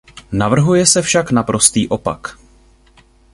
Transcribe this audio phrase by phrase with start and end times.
[0.31, 2.37] Navrhuje se však naprostý opak.